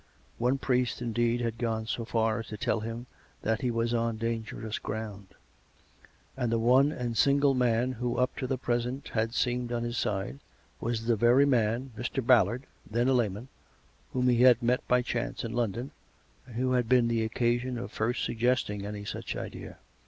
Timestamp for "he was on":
3.61-4.17